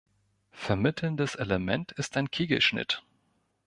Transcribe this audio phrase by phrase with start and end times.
[0.49, 3.03] Vermittelndes Element ist ein Kegelschnitt.